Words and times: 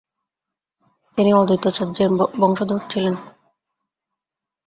তিনি 1.17 1.31
অদ্বৈতাচার্যের 1.33 2.11
বংশধর 2.41 2.81
ছিলেন। 2.89 3.15